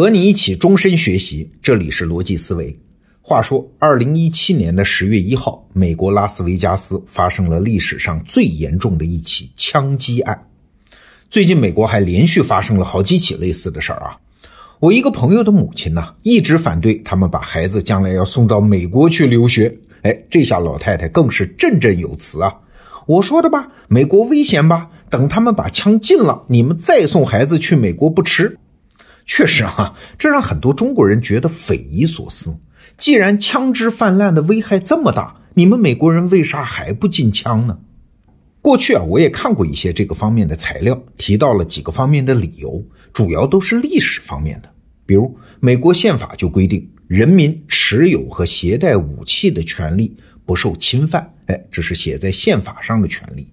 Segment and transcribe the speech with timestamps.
[0.00, 2.74] 和你一起终身学习，这里是逻辑思维。
[3.20, 10.46] 话说，二零一七年的十月一号，美国拉斯维加斯发生了历史上最严重的一起枪击案。
[11.28, 14.16] 最近，美国还连续发生了好几起类似的事儿啊。
[14.78, 19.76] 我一个朋友的母亲呢，一直反对他们把孩子将来要送到美国去留学。
[20.00, 22.50] 哎，这下老太太更是振振有词啊！
[23.04, 24.88] 我说的吧，美国危险吧？
[25.10, 28.56] 等他们把枪禁了，你们再送孩子去美国不迟。
[29.32, 32.58] 确实哈，这让很多中国人觉得匪夷所思。
[32.96, 37.78] 既然枪支泛滥的危害这么大，你们美国人为啥还不禁枪呢？
[38.60, 44.68] 过去啊，我也看过一些这个方面的材料，提到了几个方面的理由，主要都是历史方面的。
[45.06, 51.32] 比如，美国宪法就规定，人民持有和携带武器的权利不受侵犯。
[51.46, 53.48] 哎，这是写在宪法上的权利。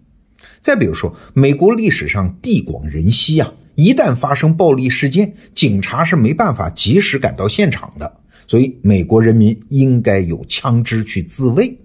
[0.60, 3.54] 再比如说，美国历史上地广人稀啊。
[3.78, 8.12] 一旦发生暴力事件，警察是没办法及时赶到现场的，
[8.48, 11.78] 所以美国人民应该有枪支去自卫。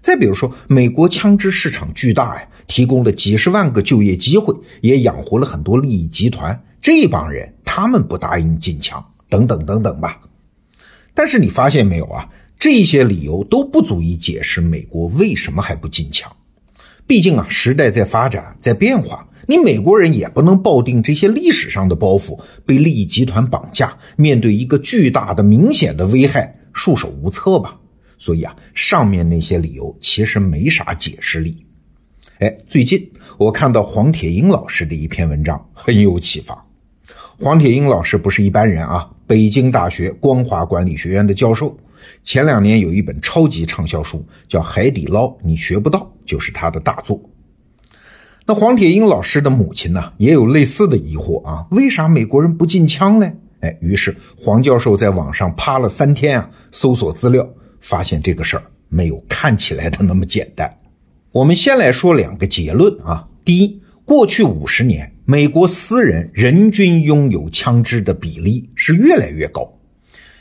[0.00, 6.62] 再比如说，美国枪支市场巨大呀，提供了几十万个就业机会，也养活了很多利益集团。
[6.80, 10.20] 这帮人他们不答应禁枪，等等等等吧。
[11.14, 12.28] 但是你发现没有啊？
[12.60, 16.30] 这些理由都不足以解释美国为什么还不禁枪。
[17.08, 19.26] 毕竟啊，时代在发展，在变化。
[19.50, 27.74] 你美国人也不能抱定这些历史上的包袱，被利益集团绑架，面对一个巨大的、明显的危害，束手无策吧？
[28.18, 31.64] 所以啊，上面那些理由其实没啥解释力。
[32.40, 36.62] 哎，最近我看到黄铁英老师的一篇文章，很有启发。
[37.40, 41.74] 黄铁英老师不是一般人啊，北京大学光华管理学院的教授。
[42.22, 47.18] 前两年有一本超级畅销书，叫《海底捞你学不到》，就是他的大作。
[48.50, 53.30] 那黄铁英老师的母亲呢，也有类似的疑惑啊，为啥美国人不禁枪呢？
[53.60, 57.46] 哎，于是黄教授在网上趴了三天啊，搜索资料，
[57.82, 60.78] 发现这个事儿没有看起来的那么简单。
[61.30, 69.70] 我们先来说两个结论啊，第一，过去五十年，美国私人人均拥有枪支的比例是越来越高。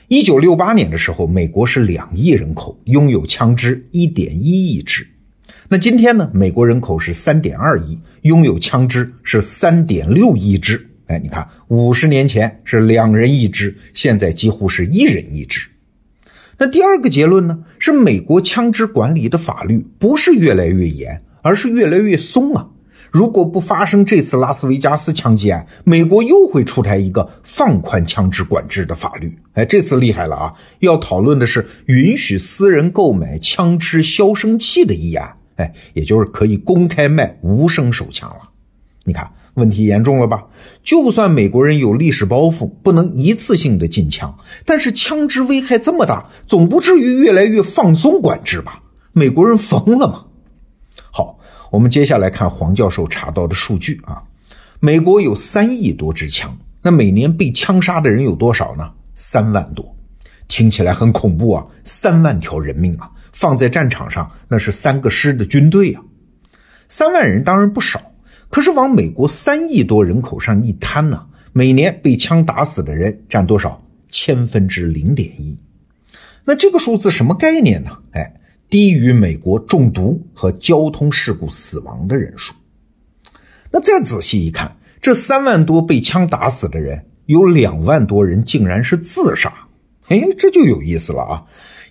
[0.07, 5.05] 一九六八年的时候，美国是两亿人口，拥有枪支一点一亿支。
[5.69, 6.31] 那今天呢？
[6.33, 10.89] 美国人口是三点二亿，拥有枪支是三点六亿支。
[11.07, 15.67] 哎，你看，五十年前是两人一支，现在几乎是一人一支。
[16.57, 17.65] 那第二个结论呢？
[17.79, 22.69] 是美国枪支管理的法律不是越来越严，而是越来越松啊。
[23.11, 29.37] 如果不发生这次拉斯维加斯枪击案，美国又会出台一个放宽枪支管制的法律。
[29.51, 30.53] 哎，这次厉害了啊！
[30.79, 35.36] 要讨论的是允许私人购买枪支消声器的议案。
[35.57, 38.49] 哎，也就是可以公开卖无声手枪了。
[39.03, 40.45] 你看问题严重了吧？
[40.83, 48.83] 就算美国人有历史包袱，不能一次性的禁枪，但是枪支危害这么大，总不至于越来越放松管制吧？
[49.13, 50.25] 美国人疯了吗？
[51.11, 51.39] 好，
[51.71, 54.21] 我们接下来看黄教授查到的数据啊。
[54.79, 58.91] 美国有三亿多支枪，那每年被枪杀的人有多少呢？
[59.15, 59.95] 三万多，
[60.47, 61.65] 听起来很恐怖啊！
[61.83, 63.09] 三万条人命啊！
[63.39, 66.01] 放在战场上，那是三个师的军队呀，
[66.89, 68.01] 三万人当然不少，
[68.49, 73.85] 可是往美国三亿多人口上一摊呢，每年被枪打死的人占多少？
[74.09, 75.55] 千分之零点一。
[76.45, 77.91] 那这个数字什么概念呢？
[78.13, 78.39] 哎，
[78.71, 82.55] 低于美国中毒和交通事故死亡的人数。
[83.69, 89.53] 那再仔细一看，这三万多被枪打死的人，有两万多人竟然是自杀。
[90.07, 91.45] 哎，这就有意思了啊。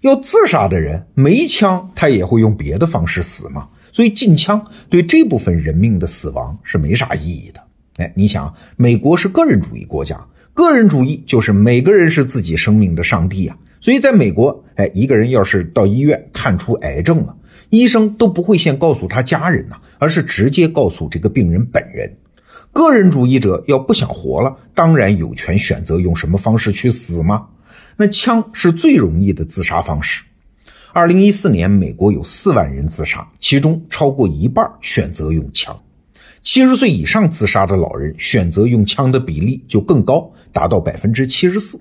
[0.07, 3.69] 要自杀的人没枪，他也会用别的方式死嘛？
[3.93, 7.61] 所以禁枪对这部分人命的死亡是没啥意义的。
[7.97, 10.25] 哎，你想，美国是个人主义国家，
[10.55, 13.57] 个人主义就是每个人是自己生命的上帝啊。
[13.81, 17.35] 所以在美国，哎，一个人要是到医院看出癌症了，
[17.71, 22.17] 医生都不会先告诉他家人呐，而是直接告诉这个病人本人。
[22.73, 27.47] 个人主义者要不想活了，当然有权选择用什么方式去死吗？
[27.97, 30.23] 那枪是最容易的自杀方式。
[30.93, 35.79] 二零一四年，美国有四万人自杀，其中超过一半选择用枪。
[36.43, 41.81] 七十岁以上自杀的老人选择用枪的比例就更高，达到百分之七十四。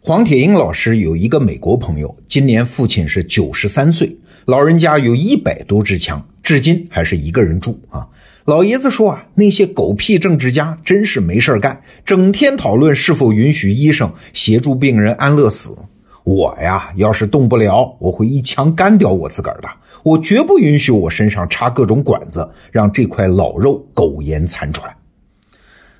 [0.00, 4.16] 黄铁英老师有一个美国朋友，今年父亲是九十三岁，
[4.46, 8.08] 老人家有一百多支枪，至今还是一个人住啊。
[8.48, 15.76] 老爷子说啊，那些狗屁政治家真是没事干，整天讨论是否允许医生协助病人安乐死。
[16.24, 19.68] 我呀，要是动不了，我会一枪干掉我自个儿的。
[20.02, 24.96] 我绝不允许我身上插各种管子，让这块老肉苟延残喘。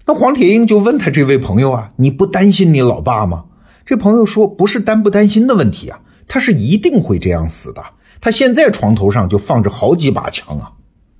[0.06, 3.44] 那黄铁英就问他这位朋友啊，你不担心你老爸吗？
[3.84, 7.84] 这朋友说，不是担不担心的问题啊，他是一定会这样死的。
[8.22, 10.72] 他现在床头上就放着好几把枪啊。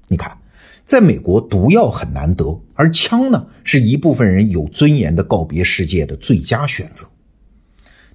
[0.09, 0.35] 你看，
[0.89, 7.07] 在美国，毒药很难得，而枪呢，是一部分人有尊严的告别世界的最佳选择。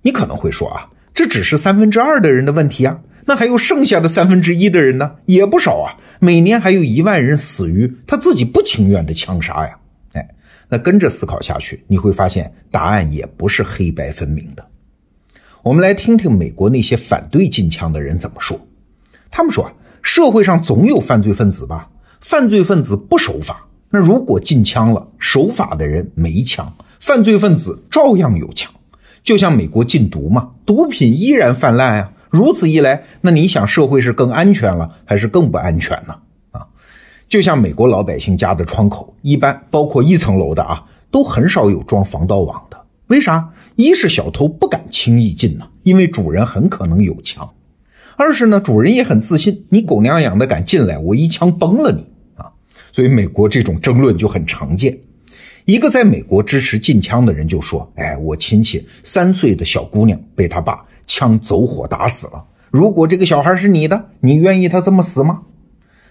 [0.02, 6.02] 你可能会说啊，这只是三分之二的人的问题啊，那还有剩下的三分之一的人呢，也不少啊。
[6.20, 9.78] 每年还有一万人死于他自己不情愿的枪杀呀。
[10.14, 10.28] 哎，
[10.68, 14.66] 那跟着思考下去，你会发现答案也不是黑白分明的。
[15.62, 18.60] 我们来听听美国那些反对禁枪的人怎么说。
[19.30, 19.74] 他们说啊。
[20.06, 21.88] 社会上总有犯罪分子吧？
[22.24, 28.72] 犯罪分子不守法，那如果禁枪了，守法的人没枪，犯罪分子照样有枪。
[29.26, 32.12] 就像美国禁毒嘛，毒品依然泛滥啊。
[32.30, 36.16] 如此一来，那你想社会是更安全了，还是更不安全呢？
[36.52, 36.66] 啊，
[37.28, 42.82] 就像美国老百姓家的窗口，一般包括一层楼的啊，都很少有装防盗网的。
[43.08, 43.50] 为啥？
[43.76, 47.48] 一是小偷不敢轻易进呢，因为主人很可能有枪。
[48.16, 52.08] 二是呢，主人也很自信，你狗娘养的敢进来，我一枪崩了你！
[52.94, 54.98] 所以美国这种争论就很常见。
[55.66, 62.46] 一个在美国支持禁枪的人就说：“哎，我亲戚三岁的小姑娘被他爸枪走火打死了。
[62.70, 65.42] 如果这个小孩是你的，你愿意他这么死吗？”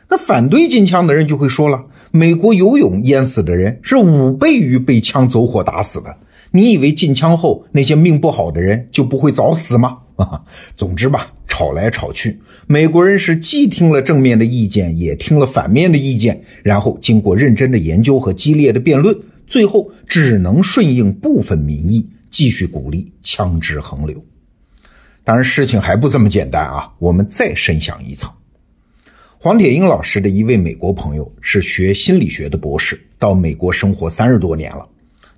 [0.09, 6.17] 那反对禁枪的人就会说了：“美国游泳淹死的人是五倍于被枪走火打死的。
[6.53, 10.45] 你以为禁枪后那些命不好的人就不会早死吗？”啊，
[10.77, 11.33] 总之吧。
[11.49, 19.15] 吵来吵去，美国人是既听了正面的意见，也听了反面的意见，然后经过认真的研究和激烈的辩论，
[19.47, 24.25] 最后只能顺应部分民意，继续鼓励枪支横流。
[25.23, 26.91] 当然，事情还不这么简单啊！
[26.99, 28.33] 我们再深想一层，
[29.39, 34.89] 黄铁英老师的一位美国朋友是学心理学的博士，到美国生活三十多年了。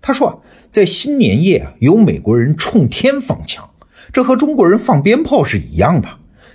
[0.07, 0.37] 他说啊，
[0.69, 3.67] 在新年夜啊，有美国人冲天放枪。
[4.13, 6.07] 这和中国人放鞭炮是一样的，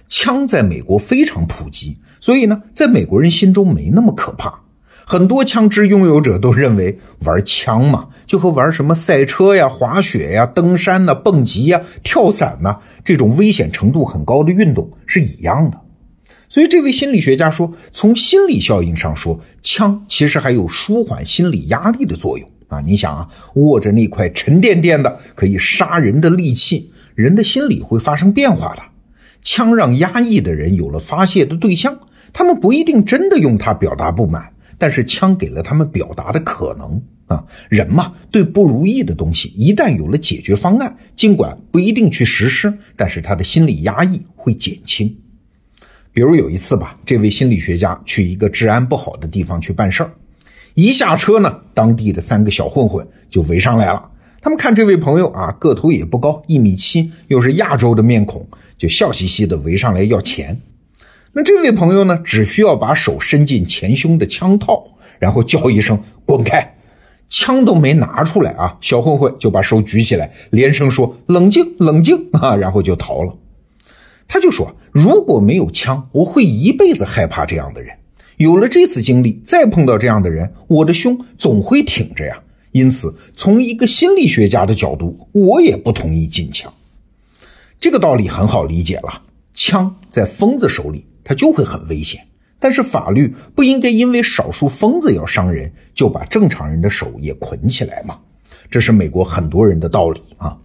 [0.07, 4.59] 枪在美国非常普及，所以呢，在美国人心中没那么可怕。
[5.03, 15.81] 很多枪支拥有者都认为玩枪嘛，就和玩什么赛车呀、滑雪呀、登山呐、蹦极呀、跳伞呐这种危险程度很高的运动是一样的。
[16.49, 22.79] 所以，这位心理学家说，从心理效应上说，枪其实还有舒缓心理压力的作用啊。
[22.79, 26.91] 你想啊，握着那块沉甸甸的可以杀人的利器。
[27.15, 28.81] 人的心理会发生变化的，
[29.41, 31.99] 枪让压抑的人有了发泄的对象，
[32.31, 37.43] 他们不一定真的用它表达不满，但是枪给了他们表达的可能啊。
[37.67, 45.13] 人嘛，对不如意的东西，一旦有了解决方案，尽管不一定去实施，但是他的心理压抑会减轻。
[46.13, 50.11] 比如有一次吧，这位心理学家去一个治安不好的地方去办事儿，
[50.79, 54.09] 一下车呢，当地的三个小混混就围上来了。
[54.41, 58.47] 他们看这位朋友啊，个头也不高，一米七，又是亚洲的面孔，
[58.77, 60.61] 就笑嘻嘻的围上来要钱。
[61.33, 64.81] 那这位朋友呢，只需要把手伸进前胸的枪套，
[65.19, 66.77] 然后叫一声“滚开”，
[67.27, 73.35] 枪都没拿出来啊，小混混就把手举起来，连声说“冷静，冷静”啊，然后就逃了。
[74.29, 77.97] 他就说：“如果没有枪，我会一辈子害怕这样的人。
[78.39, 82.41] 有了这次经历，再碰到这样的人，我的胸总会挺着呀。”
[82.71, 86.73] 因此，从一个心理学家的角度，我也不同意禁枪。
[87.81, 92.21] 这个道理很好理解了，枪在疯子手里，它就会很危险。
[92.59, 98.19] 但是法律不应该因为少数疯子要伤人，就把正常人的手也捆起来嘛？
[98.71, 100.57] 这是美国很多人的道理啊。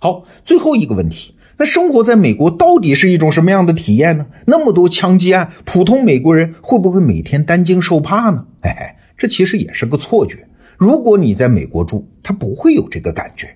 [0.00, 4.26] 好，最后一个问题，那生活在美国到底是一种什么样的体验呢？
[4.46, 8.46] 那么多枪击案，普通美国人会不会每天担惊受怕呢？
[8.62, 10.38] 哎，这其实也是个错觉。
[10.78, 13.46] 如果你在美国住，他不会有这个感觉。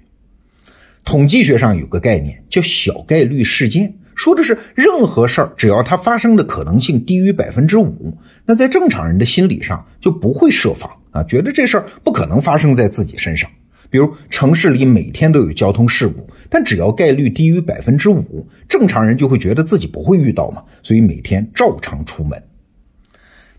[1.02, 13.50] 统计学上有个概念叫小概率事件，说的是任何事儿只要它发生的可能性低于百分之五，那在正常人的心理上就不会设防啊，觉得这事儿不可能发生在自己身上。
[13.91, 22.43] 比如城市里每天都有交通事故，但只要概率低于百分之五，正常人就会觉得自己不会遇到嘛，所以每天照常出门。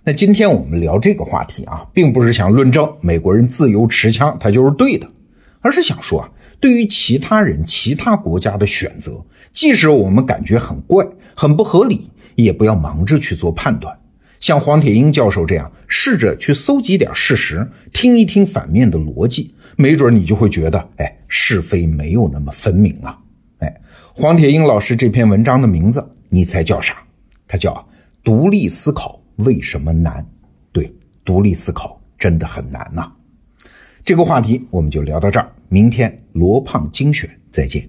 [0.03, 5.09] 那今天我们聊这个话题啊，并不是想论证美国人自由持枪他就是对的，
[5.61, 6.29] 而是想说啊，
[6.59, 13.97] 对于其他人、其他国家的选择，即使我们感觉很怪、很不合理，也不要忙着去做判断。
[14.39, 23.17] 像黄铁英教授这样，试着去搜集点事实，听一听反面的逻辑，没准你就会觉得，哎，是非没有那么分明啊。
[23.59, 23.81] 哎，
[24.13, 26.97] 黄铁英老师这篇文章的名字，你猜叫啥？
[27.47, 27.87] 它叫
[28.23, 29.21] 独立思考。
[29.37, 30.25] 为什么难？
[30.71, 30.89] 对，
[31.25, 33.11] 独立思考真的很难呐。
[34.05, 37.85] 这个话题我们就聊到这儿，明天罗胖精选再见。